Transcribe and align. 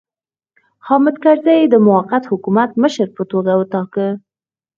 حامد 0.87 1.15
کرزی 1.23 1.55
یې 1.61 1.65
د 1.69 1.75
موقت 1.87 2.23
حکومت 2.31 2.69
مشر 2.83 3.07
په 3.15 3.23
توګه 3.31 3.51
وټاکه. 3.55 4.07